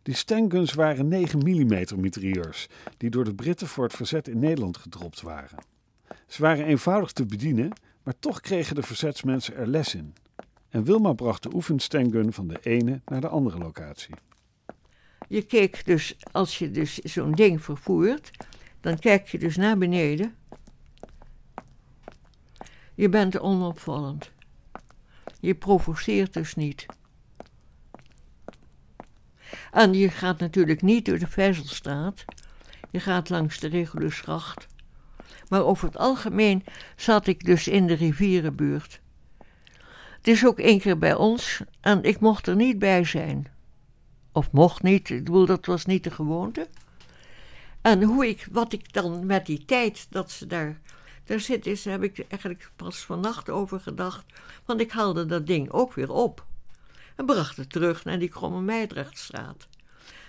Die 0.03 0.15
stenguns 0.15 0.74
waren 0.74 1.08
9 1.08 1.39
mm 1.39 1.86
mitrailleurs 1.96 2.67
die 2.98 3.10
door 3.10 3.24
de 3.24 3.36
Britten 3.36 3.67
voor 3.67 3.84
het 3.84 3.93
verzet 3.93 4.27
in 4.27 4.39
Nederland 4.39 4.77
gedropt 4.77 5.22
waren. 5.22 5.58
Ze 6.27 6.41
waren 6.41 6.65
eenvoudig 6.65 7.12
te 7.12 7.25
bedienen, 7.25 7.72
maar 8.03 8.20
toch 8.20 8.41
kregen 8.41 8.75
de 8.75 8.84
verzetsmensen 8.84 9.55
er 9.55 9.67
les 9.67 9.96
in. 9.96 10.13
En 10.70 10.84
Wilma 10.84 11.13
bracht 11.13 11.43
de 11.43 11.53
oefenstengun 11.53 12.34
van 12.34 12.48
de 12.48 12.60
ene 12.62 13.01
naar 13.05 13.22
de 13.22 13.27
andere 13.27 13.58
locatie. 13.58 14.15
Je 15.27 15.41
keek 15.41 15.86
dus, 15.86 16.15
als 16.31 16.58
je 16.58 16.72
dus 16.72 16.98
zo'n 16.98 17.31
ding 17.31 17.63
vervoert, 17.63 18.31
dan 18.79 19.00
kijk 19.00 19.27
je 19.27 19.39
dus 19.39 19.55
naar 19.55 19.77
beneden. 19.77 20.36
Je 22.96 23.10
bent 23.10 23.39
onopvallend. 23.39 24.31
Je 25.39 25.55
provoceert 25.55 26.34
dus 26.34 26.55
niet. 26.55 26.86
En 29.72 29.93
je 29.93 30.10
gaat 30.10 30.39
natuurlijk 30.39 30.81
niet 30.81 31.05
door 31.05 31.20
de 31.20 31.27
Vijzelstraat. 31.27 32.25
Je 32.89 33.00
gaat 33.00 33.29
langs 33.29 33.60
de 33.60 33.67
Regulusgracht. 33.67 34.67
Maar 35.50 35.65
over 35.65 35.88
het 35.88 35.98
algemeen 35.98 36.63
zat 36.96 37.27
ik 37.27 37.46
dus 37.46 37.67
in 37.67 37.88
de 37.88 37.93
rivierenbuurt. 37.93 39.01
Het 40.17 40.27
is 40.27 40.46
ook 40.46 40.60
één 40.60 40.79
keer 40.79 40.98
bij 40.98 41.15
ons 41.15 41.62
en 41.81 42.03
ik 42.03 42.20
mocht 42.20 42.48
er 42.48 42.55
niet 42.55 42.79
bij 42.79 43.03
zijn. 43.03 43.48
Of 44.31 44.51
mocht 44.51 44.84
niet, 44.84 45.10
ik 45.10 45.24
bedoel, 45.24 45.46
dat 45.46 45.65
was 45.65 45.86
niet 45.86 46.03
de 46.03 46.12
gewoonte. 46.12 46.67
En 47.81 48.03
hoe 48.03 48.27
ik, 48.27 48.48
wat 48.51 48.74
ik 48.74 48.93
dan 48.93 49.25
met 49.25 49.46
die 49.46 49.65
tijd 49.65 50.08
dat 50.10 50.31
ze 50.31 50.48
daar, 50.48 50.79
daar 51.24 51.39
zit, 51.39 51.65
is, 51.65 51.86
heb 51.86 52.03
ik 52.03 52.25
eigenlijk 52.27 52.72
pas 52.75 52.98
vannacht 52.98 53.50
over 53.50 53.79
gedacht. 53.79 54.25
Want 54.65 54.81
ik 54.81 54.91
haalde 54.91 55.25
dat 55.25 55.48
ding 55.48 55.72
ook 55.72 55.93
weer 55.93 56.12
op 56.12 56.46
en 57.15 57.25
bracht 57.25 57.57
het 57.57 57.71
terug 57.71 58.03
naar 58.03 58.19
die 58.19 58.29
Kromme 58.29 58.61
Meidrechtstraat. 58.61 59.67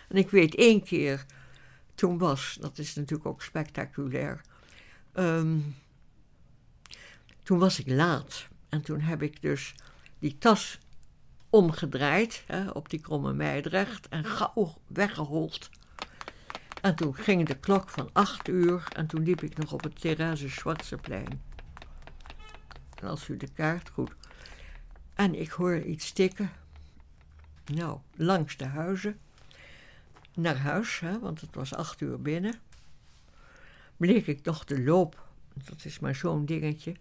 En 0.09 0.17
ik 0.17 0.31
weet 0.31 0.55
één 0.55 0.83
keer, 0.83 1.27
toen 1.95 2.19
was, 2.19 2.59
dat 2.61 2.79
is 2.79 2.95
natuurlijk 2.95 3.29
ook 3.29 3.43
spectaculair, 3.43 4.41
ehm, 5.13 5.59
toen 7.43 7.59
was 7.59 7.79
ik 7.79 7.89
laat. 7.89 8.49
En 8.69 8.83
toen 8.83 9.01
heb 9.01 9.23
ik 9.23 9.43
dus 9.43 9.75
die 10.19 10.39
tas 10.39 10.79
omgedraaid 11.51 12.45
hè, 12.47 12.71
op 12.71 12.89
die 12.89 13.01
Kromme 13.01 13.33
Meidrecht 13.33 14.09
en 14.09 14.25
gauw 14.25 14.75
weggehold. 14.87 15.71
En 16.81 16.95
toen 16.95 17.15
ging 17.15 17.47
de 17.47 17.59
klok 17.59 17.89
van 17.89 18.11
acht 18.13 18.49
uur 18.49 18.89
en 18.97 19.07
toen 19.07 19.23
liep 19.23 19.43
ik 19.43 19.57
nog 19.57 19.73
op 19.73 19.83
het 19.83 20.01
Therese 20.01 20.49
Schwarzeplein. 20.49 21.43
En 22.95 23.09
als 23.09 23.29
u 23.29 23.37
de 23.37 23.49
kaart 23.53 23.89
goed. 23.89 24.13
En 25.15 25.41
ik 25.41 25.51
hoor 25.51 25.81
iets 25.81 26.13
tikken 26.13 26.51
nou, 27.65 27.99
langs 28.17 28.57
de 28.57 28.67
huizen. 28.67 29.19
Naar 30.35 30.57
huis, 30.57 31.03
want 31.21 31.41
het 31.41 31.55
was 31.55 31.75
acht 31.75 32.01
uur 32.01 32.23
binnen. 32.23 32.55
Bleek 33.97 34.27
ik 34.27 34.43
toch 34.43 34.65
de 34.65 34.83
loop, 34.83 35.27
dat 35.65 35.85
is 35.85 35.99
maar 35.99 36.15
zo'n 36.15 36.47
dingetje, 36.47 36.95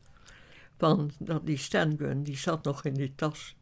van 0.77 1.11
dat 1.19 1.45
die 1.45 1.57
standgun, 1.57 2.23
die 2.23 2.37
zat 2.37 2.63
nog 2.63 2.85
in 2.85 2.93
die 2.93 3.15
tas. 3.15 3.55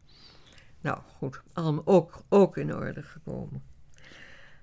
Nou 0.82 1.00
goed, 1.18 1.42
allemaal 1.54 1.86
ook, 1.86 2.22
ook 2.30 2.58
in 2.58 2.76
orde 2.76 3.04
gekomen. 3.04 3.64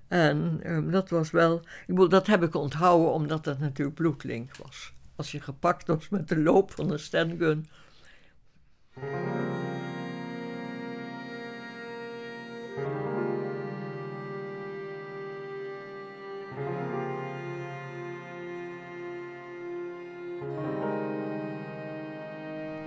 En 0.07 0.59
um, 0.71 0.91
dat 0.91 1.09
was 1.09 1.31
wel, 1.31 1.57
ik 1.57 1.87
bedoel, 1.87 2.09
dat 2.09 2.27
heb 2.27 2.43
ik 2.43 2.55
onthouden 2.55 3.11
omdat 3.11 3.43
dat 3.43 3.59
natuurlijk 3.59 3.97
bloedlink 3.97 4.57
was. 4.57 4.93
Als 5.15 5.31
je 5.31 5.39
gepakt 5.39 5.87
was 5.87 6.09
met 6.09 6.27
de 6.27 6.37
loop 6.37 6.71
van 6.71 6.91
een 6.91 6.99
standgun. 6.99 7.67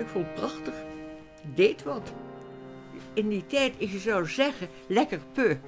Ik 0.01 0.07
vond 0.07 0.27
het 0.27 0.35
prachtig. 0.35 0.75
Deed 1.55 1.83
wat. 1.83 2.13
In 3.13 3.29
die 3.29 3.47
tijd, 3.47 3.75
je 3.79 3.99
zou 3.99 4.29
zeggen, 4.29 4.69
lekker 4.87 5.21
peu. 5.33 5.59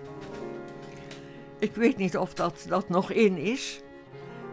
Ik 1.59 1.75
weet 1.75 1.97
niet 1.97 2.17
of 2.17 2.35
dat, 2.35 2.65
dat 2.69 2.89
nog 2.89 3.11
in 3.11 3.37
is. 3.37 3.81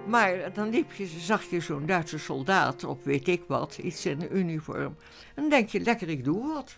Maar 0.06 0.54
dan 0.54 0.70
liep 0.70 0.94
je, 0.94 1.06
zag 1.06 1.44
je 1.44 1.60
zo'n 1.60 1.86
Duitse 1.86 2.18
soldaat 2.18 2.84
op 2.84 3.04
weet 3.04 3.28
ik 3.28 3.44
wat, 3.48 3.78
iets 3.78 4.06
in 4.06 4.22
een 4.22 4.38
uniform. 4.38 4.98
En 5.36 5.42
dan 5.42 5.50
denk 5.50 5.70
je, 5.70 5.80
lekker, 5.80 6.10
ik 6.10 6.24
doe 6.24 6.54
wat. 6.54 6.76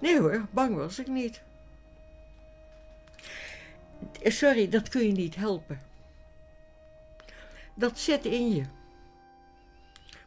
Nee 0.00 0.20
hoor, 0.20 0.46
bang 0.50 0.76
was 0.76 0.98
ik 0.98 1.06
niet. 1.06 1.42
Sorry, 4.22 4.68
dat 4.68 4.88
kun 4.88 5.06
je 5.06 5.12
niet 5.12 5.34
helpen. 5.34 5.80
Dat 7.74 7.98
zit 7.98 8.24
in 8.24 8.54
je. 8.54 8.75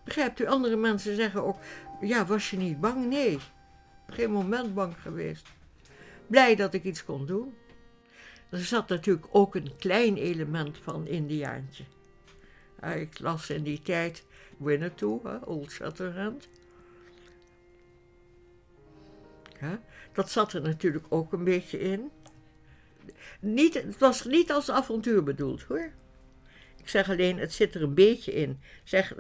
Begrijpt 0.04 0.40
u, 0.40 0.46
andere 0.46 0.76
mensen 0.76 1.16
zeggen 1.16 1.44
ook, 1.44 1.58
ja, 2.02 2.26
was 2.26 2.50
je 2.50 2.58
niet 2.58 2.80
bang? 2.80 3.06
Nee, 3.06 3.40
geen 4.08 4.32
moment 4.32 4.74
bang 4.74 4.96
geweest. 5.02 5.48
Blij 6.28 6.56
dat 6.56 6.74
ik 6.74 6.84
iets 6.84 7.06
kon 7.06 7.26
doen. 7.26 7.54
Er 8.50 8.60
zat 8.66 8.90
natuurlijk 8.90 9.28
ook 9.32 9.56
een 9.56 9.72
klein 9.78 10.18
element 10.18 10.78
van 10.78 11.08
Indiaantje. 11.08 11.84
ik 12.96 13.20
las 13.20 13.50
in 13.50 13.64
die 13.64 13.82
tijd 13.82 14.26
Winnetou, 14.58 15.22
Old 15.46 15.72
Shatterhand. 15.72 16.48
Ja, 19.60 19.82
dat 20.14 20.32
zat 20.32 20.54
er 20.54 20.62
natuurlijk 20.62 21.06
ook 21.10 21.34
een 21.34 21.44
beetje 21.44 21.80
in. 21.80 22.12
Niet, 23.40 23.74
het 23.74 23.98
was 23.98 24.26
niet 24.26 24.52
als 24.52 24.72
avontuur 24.72 25.24
bedoeld 25.24 25.64
hoor. 25.64 25.92
Ik 26.90 26.96
zeg 26.96 27.10
alleen, 27.10 27.38
het 27.38 27.54
zit 27.54 27.76
er 27.76 27.84
een 27.84 27.94
beetje 27.94 28.32
in. 28.32 28.60
Zeg 28.84 29.14
5%. 29.16 29.20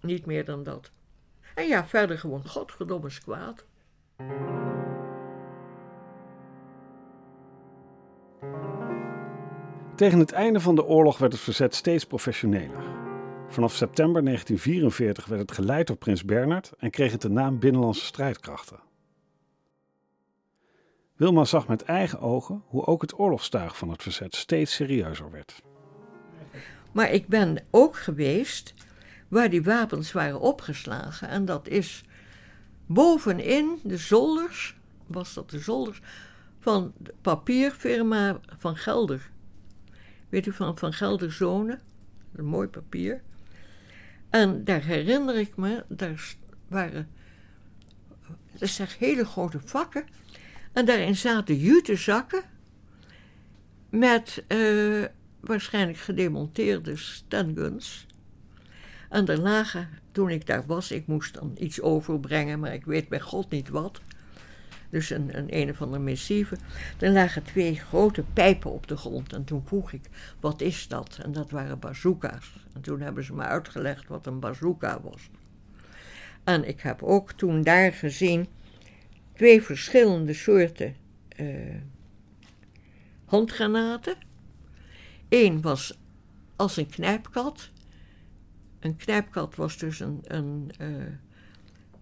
Niet 0.00 0.26
meer 0.26 0.44
dan 0.44 0.62
dat. 0.62 0.90
En 1.54 1.66
ja, 1.66 1.86
verder 1.86 2.18
gewoon 2.18 2.48
godverdomme 2.48 3.10
kwaad. 3.24 3.64
Tegen 9.96 10.18
het 10.18 10.32
einde 10.32 10.60
van 10.60 10.74
de 10.74 10.84
oorlog 10.84 11.18
werd 11.18 11.32
het 11.32 11.42
verzet 11.42 11.74
steeds 11.74 12.06
professioneler. 12.06 12.84
Vanaf 13.48 13.72
september 13.74 14.24
1944 14.24 15.26
werd 15.26 15.40
het 15.40 15.52
geleid 15.52 15.86
door 15.86 15.96
prins 15.96 16.24
Bernhard 16.24 16.72
en 16.78 16.90
kreeg 16.90 17.12
het 17.12 17.22
de 17.22 17.30
naam 17.30 17.58
Binnenlandse 17.58 18.04
Strijdkrachten. 18.04 18.80
Wilma 21.16 21.44
zag 21.44 21.68
met 21.68 21.82
eigen 21.82 22.20
ogen 22.20 22.62
hoe 22.66 22.86
ook 22.86 23.02
het 23.02 23.18
oorlogstuig 23.18 23.76
van 23.76 23.90
het 23.90 24.02
verzet 24.02 24.34
steeds 24.34 24.74
serieuzer 24.74 25.30
werd. 25.30 25.62
Maar 26.96 27.10
ik 27.10 27.26
ben 27.26 27.64
ook 27.70 27.96
geweest 27.96 28.74
waar 29.28 29.50
die 29.50 29.62
wapens 29.62 30.12
waren 30.12 30.40
opgeslagen. 30.40 31.28
En 31.28 31.44
dat 31.44 31.68
is 31.68 32.04
bovenin 32.86 33.78
de 33.82 33.96
zolders, 33.96 34.76
was 35.06 35.34
dat 35.34 35.50
de 35.50 35.58
zolders, 35.58 36.00
van 36.58 36.92
de 36.98 37.14
papierfirma 37.20 38.40
Van 38.58 38.76
Gelder. 38.76 39.30
Weet 40.28 40.46
u 40.46 40.52
van 40.52 40.78
Van 40.78 40.92
Gelder 40.92 41.32
Zonen? 41.32 41.80
Een 42.34 42.44
mooi 42.44 42.68
papier. 42.68 43.22
En 44.30 44.64
daar 44.64 44.82
herinner 44.82 45.36
ik 45.36 45.56
me, 45.56 45.84
daar 45.88 46.34
waren, 46.68 47.08
dat 48.58 48.68
zijn 48.68 48.88
hele 48.98 49.24
grote 49.24 49.60
vakken. 49.64 50.04
En 50.72 50.84
daarin 50.84 51.16
zaten 51.16 51.56
jute 51.56 51.96
zakken 51.96 52.42
met 53.88 54.44
uh, 54.48 55.04
waarschijnlijk 55.40 55.98
gedemonteerde 55.98 56.96
standguns. 56.96 58.06
En 59.08 59.26
er 59.26 59.38
lagen, 59.38 59.88
toen 60.12 60.30
ik 60.30 60.46
daar 60.46 60.66
was, 60.66 60.90
ik 60.90 61.06
moest 61.06 61.34
dan 61.34 61.56
iets 61.58 61.80
overbrengen, 61.80 62.60
maar 62.60 62.74
ik 62.74 62.84
weet 62.84 63.08
bij 63.08 63.20
God 63.20 63.50
niet 63.50 63.68
wat. 63.68 64.00
Dus 64.90 65.10
een, 65.10 65.38
een 65.38 65.46
een 65.48 65.70
of 65.70 65.82
andere 65.82 66.02
missieve. 66.02 66.56
Er 66.98 67.10
lagen 67.10 67.42
twee 67.42 67.74
grote 67.74 68.24
pijpen 68.32 68.72
op 68.72 68.86
de 68.86 68.96
grond. 68.96 69.32
En 69.32 69.44
toen 69.44 69.62
vroeg 69.66 69.92
ik, 69.92 70.02
wat 70.40 70.60
is 70.60 70.88
dat? 70.88 71.18
En 71.22 71.32
dat 71.32 71.50
waren 71.50 71.78
bazooka's. 71.78 72.66
En 72.74 72.80
toen 72.80 73.00
hebben 73.00 73.24
ze 73.24 73.34
me 73.34 73.42
uitgelegd 73.42 74.08
wat 74.08 74.26
een 74.26 74.40
bazooka 74.40 75.00
was. 75.00 75.30
En 76.44 76.68
ik 76.68 76.80
heb 76.80 77.02
ook 77.02 77.32
toen 77.32 77.62
daar 77.62 77.92
gezien 77.92 78.46
twee 79.34 79.62
verschillende 79.62 80.32
soorten 80.34 80.96
uh, 81.36 81.74
handgranaten. 83.24 84.14
Eén 85.28 85.62
was 85.62 85.98
als 86.56 86.76
een 86.76 86.86
knijpkat. 86.86 87.70
Een 88.80 88.96
knijpkat 88.96 89.56
was 89.56 89.78
dus 89.78 90.00
een, 90.00 90.20
een, 90.24 90.70
uh, 90.80 91.12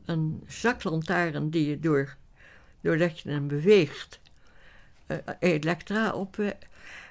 een 0.05 0.43
zaklantaarn 0.47 1.51
die 1.51 1.69
je 1.69 1.81
door, 1.81 2.17
doordat 2.81 3.21
je 3.21 3.31
hem 3.31 3.49
beweegt, 3.49 4.21
uh, 5.07 5.19
elektra 5.39 6.13
op. 6.13 6.39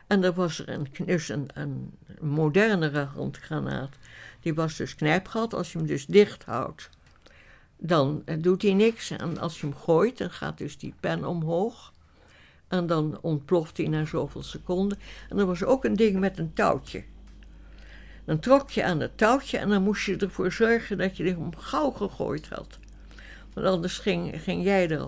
en 0.07 0.23
er 0.23 0.33
was 0.33 0.59
er 0.59 0.69
een, 0.69 0.87
dus 1.05 1.29
een, 1.29 1.49
een 1.53 1.97
modernere 2.19 3.03
handgranaat. 3.03 3.95
Die 4.39 4.53
was 4.53 4.77
dus 4.77 4.95
knijpgat. 4.95 5.53
Als 5.53 5.71
je 5.71 5.77
hem 5.77 5.87
dus 5.87 6.05
dicht 6.05 6.43
houdt, 6.43 6.89
dan 7.77 8.23
doet 8.39 8.61
hij 8.61 8.73
niks. 8.73 9.11
En 9.11 9.37
als 9.37 9.59
je 9.61 9.67
hem 9.67 9.75
gooit, 9.75 10.17
dan 10.17 10.31
gaat 10.31 10.57
dus 10.57 10.77
die 10.77 10.93
pen 10.99 11.25
omhoog. 11.25 11.92
En 12.73 12.87
dan 12.87 13.17
ontploft 13.21 13.77
hij 13.77 13.87
na 13.87 14.05
zoveel 14.05 14.43
seconden. 14.43 14.97
En 15.29 15.37
er 15.37 15.45
was 15.45 15.63
ook 15.63 15.85
een 15.85 15.95
ding 15.95 16.19
met 16.19 16.37
een 16.37 16.53
touwtje. 16.53 17.03
Dan 18.25 18.39
trok 18.39 18.69
je 18.69 18.83
aan 18.83 18.99
het 18.99 19.17
touwtje 19.17 19.57
en 19.57 19.69
dan 19.69 19.83
moest 19.83 20.05
je 20.05 20.17
ervoor 20.17 20.51
zorgen 20.51 20.97
dat 20.97 21.17
je 21.17 21.23
hem 21.23 21.55
gauw 21.55 21.91
gegooid 21.91 22.49
had. 22.49 22.79
Want 23.53 23.67
anders 23.67 23.97
ging, 23.99 24.43
ging 24.43 24.63
jij 24.63 24.89
er 24.89 25.07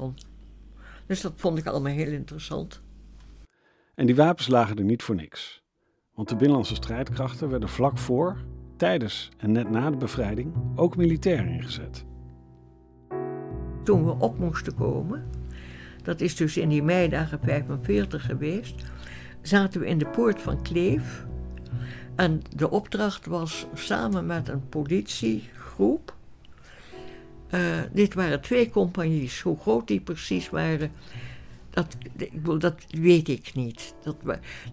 Dus 1.05 1.21
dat 1.21 1.33
vond 1.35 1.57
ik 1.57 1.65
allemaal 1.65 1.93
heel 1.93 2.11
interessant. 2.11 2.81
En 3.95 4.05
die 4.05 4.15
wapens 4.15 4.47
lagen 4.47 4.77
er 4.77 4.83
niet 4.83 5.03
voor 5.03 5.15
niks. 5.15 5.63
Want 6.13 6.29
de 6.29 6.35
binnenlandse 6.35 6.75
strijdkrachten 6.75 7.49
werden 7.49 7.69
vlak 7.69 7.97
voor, 7.97 8.37
tijdens 8.77 9.29
en 9.37 9.51
net 9.51 9.69
na 9.69 9.89
de 9.89 9.97
bevrijding 9.97 10.53
ook 10.75 10.95
militair 10.95 11.45
ingezet. 11.45 12.05
Toen 13.83 14.05
we 14.05 14.15
op 14.19 14.37
moesten 14.37 14.75
komen, 14.75 15.34
dat 16.05 16.21
is 16.21 16.35
dus 16.35 16.57
in 16.57 16.69
die 16.69 16.83
meidagen 16.83 17.39
45 17.43 18.25
geweest, 18.25 18.75
zaten 19.41 19.79
we 19.79 19.87
in 19.87 19.97
de 19.97 20.07
poort 20.07 20.41
van 20.41 20.61
Kleef. 20.61 21.25
En 22.15 22.41
de 22.55 22.69
opdracht 22.69 23.25
was 23.25 23.65
samen 23.73 24.25
met 24.25 24.47
een 24.47 24.69
politiegroep. 24.69 26.15
Uh, 27.51 27.61
dit 27.93 28.13
waren 28.13 28.41
twee 28.41 28.69
compagnies. 28.69 29.41
Hoe 29.41 29.57
groot 29.57 29.87
die 29.87 29.99
precies 29.99 30.49
waren, 30.49 30.91
dat, 31.69 31.95
dat 32.59 32.75
weet 32.89 33.27
ik 33.27 33.53
niet. 33.53 33.95
Dat, 34.03 34.15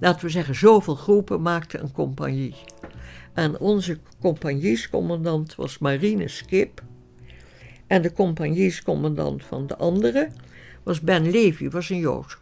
laten 0.01 0.25
we 0.25 0.31
zeggen, 0.31 0.55
zoveel 0.55 0.95
groepen 0.95 1.43
maakten 1.43 1.83
een 1.83 1.93
compagnie. 1.93 2.55
En 3.33 3.59
onze 3.59 3.99
compagniescommandant 4.21 5.55
was 5.55 5.79
Marine 5.79 6.29
Skip. 6.29 6.83
En 7.87 8.03
de 8.03 8.13
compagniescommandant 8.13 9.45
van 9.45 9.67
de 9.67 9.77
andere 9.77 10.29
was 10.83 11.01
Ben 11.01 11.31
Levy, 11.31 11.71
was 11.71 11.91
een 11.91 11.99
Jood. 11.99 12.41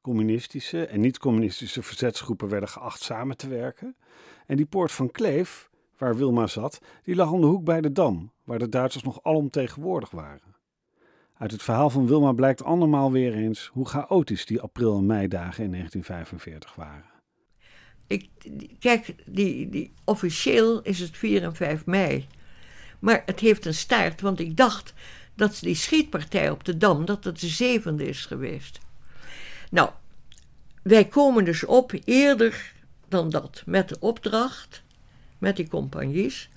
Communistische 0.00 0.86
en 0.86 1.00
niet-communistische 1.00 1.82
verzetsgroepen 1.82 2.48
werden 2.48 2.68
geacht 2.68 3.02
samen 3.02 3.36
te 3.36 3.48
werken. 3.48 3.96
En 4.46 4.56
die 4.56 4.66
poort 4.66 4.92
van 4.92 5.10
Kleef, 5.10 5.68
waar 5.98 6.16
Wilma 6.16 6.46
zat, 6.46 6.80
die 7.02 7.14
lag 7.14 7.30
om 7.30 7.40
de 7.40 7.46
hoek 7.46 7.64
bij 7.64 7.80
de 7.80 7.92
Dam, 7.92 8.32
waar 8.44 8.58
de 8.58 8.68
Duitsers 8.68 9.04
nog 9.04 9.22
alomtegenwoordig 9.22 10.10
waren. 10.10 10.56
Uit 11.34 11.50
het 11.50 11.62
verhaal 11.62 11.90
van 11.90 12.06
Wilma 12.06 12.32
blijkt 12.32 12.64
andermaal 12.64 13.12
weer 13.12 13.34
eens 13.34 13.70
hoe 13.72 13.88
chaotisch 13.88 14.46
die 14.46 14.60
april- 14.60 14.98
en 14.98 15.06
meidagen 15.06 15.64
in 15.64 15.70
1945 15.70 16.74
waren. 16.74 17.10
Ik, 18.06 18.28
kijk, 18.78 19.14
die, 19.26 19.68
die, 19.68 19.92
officieel 20.04 20.82
is 20.82 20.98
het 20.98 21.16
4 21.16 21.42
en 21.42 21.54
5 21.54 21.86
mei. 21.86 22.26
Maar 22.98 23.22
het 23.26 23.40
heeft 23.40 23.64
een 23.64 23.74
staart, 23.74 24.20
want 24.20 24.40
ik 24.40 24.56
dacht 24.56 24.94
dat 25.38 25.58
die 25.60 25.74
schietpartij 25.74 26.50
op 26.50 26.64
de 26.64 26.76
Dam, 26.76 27.04
dat 27.04 27.24
het 27.24 27.40
de 27.40 27.46
zevende 27.46 28.08
is 28.08 28.26
geweest. 28.26 28.78
Nou, 29.70 29.90
wij 30.82 31.04
komen 31.04 31.44
dus 31.44 31.64
op 31.64 31.92
eerder 32.04 32.72
dan 33.08 33.30
dat, 33.30 33.62
met 33.66 33.88
de 33.88 33.96
opdracht, 34.00 34.82
met 35.38 35.56
die 35.56 35.68
compagnies, 35.68 36.48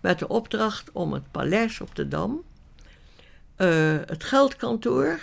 met 0.00 0.18
de 0.18 0.28
opdracht 0.28 0.92
om 0.92 1.12
het 1.12 1.30
paleis 1.30 1.80
op 1.80 1.94
de 1.94 2.08
Dam, 2.08 2.42
uh, 3.56 3.96
het 4.06 4.24
geldkantoor 4.24 5.20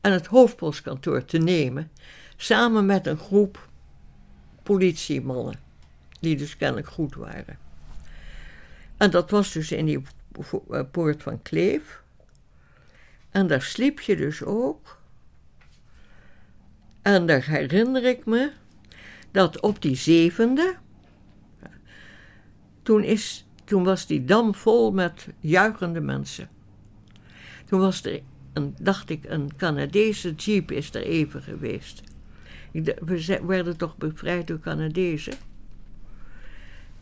en 0.00 0.12
het 0.12 0.26
hoofdpostkantoor 0.26 1.24
te 1.24 1.38
nemen, 1.38 1.90
samen 2.36 2.86
met 2.86 3.06
een 3.06 3.18
groep 3.18 3.68
politiemannen, 4.62 5.60
die 6.20 6.36
dus 6.36 6.56
kennelijk 6.56 6.88
goed 6.88 7.14
waren. 7.14 7.58
En 8.96 9.10
dat 9.10 9.30
was 9.30 9.52
dus 9.52 9.72
in 9.72 9.84
die 9.84 9.98
eh, 9.98 10.04
poort 10.90 11.22
van 11.22 11.42
Kleef. 11.42 12.02
En 13.30 13.46
daar 13.46 13.62
sliep 13.62 14.00
je 14.00 14.16
dus 14.16 14.42
ook. 14.42 15.00
En 17.02 17.26
daar 17.26 17.46
herinner 17.46 18.04
ik 18.04 18.26
me 18.26 18.50
dat 19.30 19.60
op 19.60 19.82
die 19.82 19.96
zevende, 19.96 20.74
toen, 22.82 23.02
is, 23.02 23.46
toen 23.64 23.84
was 23.84 24.06
die 24.06 24.24
dam 24.24 24.54
vol 24.54 24.92
met 24.92 25.28
juichende 25.38 26.00
mensen. 26.00 26.48
Toen 27.64 27.80
was 27.80 28.04
er, 28.04 28.20
een, 28.52 28.74
dacht 28.80 29.10
ik, 29.10 29.24
een 29.24 29.56
Canadese 29.56 30.34
jeep 30.34 30.70
is 30.70 30.94
er 30.94 31.02
even 31.02 31.42
geweest. 31.42 32.02
We 32.72 33.40
werden 33.46 33.76
toch 33.76 33.96
bevrijd 33.96 34.46
door 34.46 34.60
Canadezen? 34.60 35.34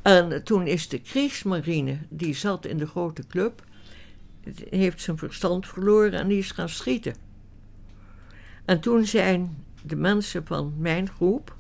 En 0.03 0.45
toen 0.45 0.67
is 0.67 0.89
de 0.89 1.01
Kriegsmarine, 1.01 1.99
die 2.09 2.35
zat 2.35 2.67
in 2.67 2.77
de 2.77 2.87
grote 2.87 3.27
club, 3.27 3.65
heeft 4.71 5.01
zijn 5.01 5.19
verstand 5.19 5.67
verloren 5.67 6.13
en 6.13 6.29
die 6.29 6.39
is 6.39 6.51
gaan 6.51 6.69
schieten. 6.69 7.15
En 8.65 8.81
toen 8.81 9.07
zijn 9.07 9.65
de 9.83 9.97
mensen 9.97 10.47
van 10.47 10.75
mijn 10.79 11.09
groep, 11.09 11.57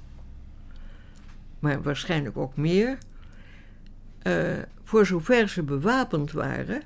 maar 1.58 1.82
waarschijnlijk 1.82 2.36
ook 2.36 2.56
meer, 2.56 2.98
uh, 4.22 4.58
voor 4.84 5.06
zover 5.06 5.48
ze 5.48 5.62
bewapend 5.62 6.32
waren, 6.32 6.82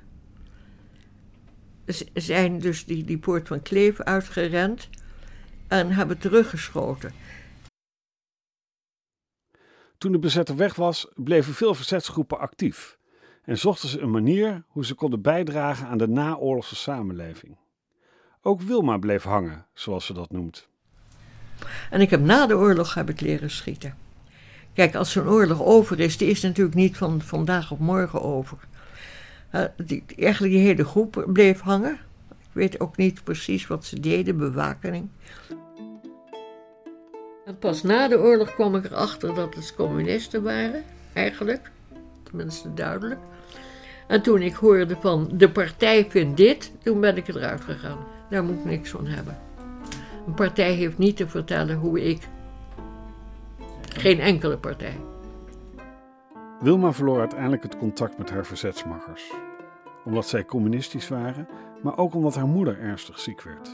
zijn 2.15 2.59
dus 2.59 2.85
die, 2.85 3.05
die 3.05 3.19
poort 3.19 3.49
van 3.49 3.63
Kleef 3.63 4.01
uitgerend 4.01 4.89
en 5.69 5.91
hebben 5.91 6.19
teruggeschoten. 6.19 7.13
Toen 10.05 10.13
de 10.13 10.19
bezetter 10.19 10.57
weg 10.57 10.75
was, 10.75 11.07
bleven 11.15 11.55
veel 11.55 11.75
verzetsgroepen 11.75 12.39
actief 12.39 12.99
en 13.45 13.59
zochten 13.59 13.89
ze 13.89 14.01
een 14.01 14.11
manier 14.11 14.65
hoe 14.69 14.85
ze 14.85 14.95
konden 14.95 15.23
bijdragen 15.23 15.87
aan 15.87 15.99
de 15.99 16.09
naoorlogse 16.09 16.77
samenleving. 16.77 17.57
Ook 18.43 18.63
Wilma 18.63 18.99
bleef 18.99 19.23
hangen, 19.23 19.67
zoals 19.75 20.07
ze 20.07 20.13
dat 20.13 20.31
noemt. 20.31 20.69
En 21.91 22.01
ik 22.01 22.11
heb 22.11 22.21
na 22.21 22.47
de 22.47 22.57
oorlog 22.57 22.95
heb 22.95 23.11
ik 23.11 23.21
leren 23.21 23.51
schieten. 23.51 23.95
Kijk, 24.73 24.95
als 24.95 25.13
zo'n 25.13 25.29
oorlog 25.29 25.63
over 25.63 26.01
is, 26.01 26.17
die 26.17 26.29
is 26.29 26.43
natuurlijk 26.43 26.77
niet 26.77 26.97
van 26.97 27.21
vandaag 27.21 27.71
op 27.71 27.79
morgen 27.79 28.23
over. 28.23 28.59
Die, 29.77 30.05
eigenlijk 30.17 30.53
die 30.53 30.63
hele 30.63 30.85
groep 30.85 31.25
bleef 31.27 31.61
hangen. 31.61 31.99
Ik 32.29 32.53
weet 32.53 32.81
ook 32.81 32.97
niet 32.97 33.25
precies 33.25 33.67
wat 33.67 33.85
ze 33.85 34.01
deden, 34.01 34.37
bewakening. 34.37 35.09
Pas 37.53 37.83
na 37.83 38.09
de 38.09 38.19
oorlog 38.19 38.55
kwam 38.55 38.75
ik 38.75 38.85
erachter 38.85 39.35
dat 39.35 39.55
het 39.55 39.75
communisten 39.75 40.43
waren, 40.43 40.83
eigenlijk. 41.13 41.71
Tenminste 42.23 42.75
duidelijk. 42.75 43.21
En 44.07 44.23
toen 44.23 44.43
ik 44.43 44.55
hoorde 44.55 44.97
van 45.01 45.29
de 45.33 45.51
partij 45.51 46.11
vindt 46.11 46.37
dit, 46.37 46.73
toen 46.83 47.01
ben 47.01 47.17
ik 47.17 47.29
eruit 47.29 47.61
gegaan. 47.61 47.99
Daar 48.31 48.45
moet 48.45 48.59
ik 48.59 48.65
niks 48.65 48.91
van 48.91 49.07
hebben. 49.07 49.39
Een 50.27 50.35
partij 50.35 50.73
heeft 50.73 50.99
niet 50.99 51.17
te 51.17 51.29
vertellen 51.29 51.77
hoe 51.77 52.05
ik. 52.05 52.29
Geen 53.83 54.21
enkele 54.21 54.59
partij. 54.59 55.01
Wilma 56.61 56.93
verloor 56.93 57.21
uiteindelijk 57.21 57.63
het 57.63 57.79
contact 57.79 58.19
met 58.19 58.31
haar 58.31 58.47
verzetsmakkers. 58.47 59.33
Omdat 60.05 60.29
zij 60.29 60.45
communistisch 60.45 61.09
waren, 61.09 61.49
maar 61.83 61.99
ook 61.99 62.15
omdat 62.15 62.35
haar 62.35 62.47
moeder 62.47 62.81
ernstig 62.81 63.19
ziek 63.19 63.43
werd. 63.43 63.71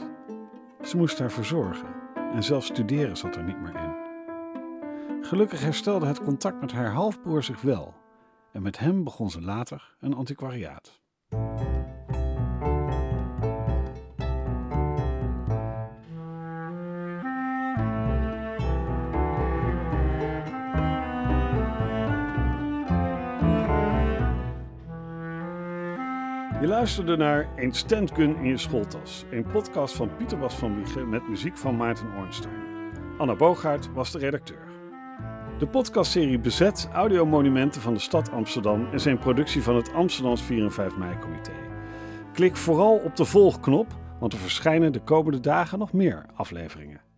Ze 0.81 0.97
moest 0.97 1.19
haar 1.19 1.31
verzorgen 1.31 2.00
en 2.33 2.43
zelfs 2.43 2.67
studeren 2.67 3.17
zat 3.17 3.35
er 3.35 3.43
niet 3.43 3.61
meer 3.61 3.75
in. 3.75 3.99
Gelukkig 5.21 5.61
herstelde 5.61 6.05
het 6.05 6.23
contact 6.23 6.61
met 6.61 6.71
haar 6.71 6.91
halfbroer 6.91 7.43
zich 7.43 7.61
wel 7.61 7.93
En 8.51 8.61
met 8.61 8.79
hem 8.79 9.03
begon 9.03 9.29
ze 9.29 9.41
later 9.41 9.95
een 9.99 10.13
antiquariaat. 10.13 10.99
Je 26.61 26.67
luisterde 26.67 27.17
naar 27.17 27.49
Een 27.55 27.73
standgun 27.73 28.35
in 28.35 28.45
je 28.45 28.57
schooltas, 28.57 29.25
een 29.31 29.45
podcast 29.45 29.95
van 29.95 30.15
Pieter 30.17 30.37
Bas 30.37 30.55
van 30.55 30.75
Wiegen 30.75 31.09
met 31.09 31.29
muziek 31.29 31.57
van 31.57 31.75
Maarten 31.75 32.07
Ornstein. 32.17 32.53
Anna 33.17 33.35
Boogaard 33.35 33.93
was 33.93 34.11
de 34.11 34.17
redacteur. 34.17 34.67
De 35.59 35.67
podcastserie 35.67 36.39
Bezet 36.39 36.89
audiomonumenten 36.93 37.81
van 37.81 37.93
de 37.93 37.99
stad 37.99 38.31
Amsterdam 38.31 38.87
is 38.91 39.05
een 39.05 39.19
productie 39.19 39.63
van 39.63 39.75
het 39.75 39.93
Amsterdams 39.93 40.41
4 40.41 40.63
en 40.63 40.71
5 40.71 40.97
mei-comité. 40.97 41.53
Klik 42.33 42.55
vooral 42.55 42.97
op 42.97 43.15
de 43.15 43.25
volgknop, 43.25 43.87
want 44.19 44.33
er 44.33 44.39
verschijnen 44.39 44.93
de 44.93 45.01
komende 45.01 45.39
dagen 45.39 45.79
nog 45.79 45.93
meer 45.93 46.25
afleveringen. 46.35 47.10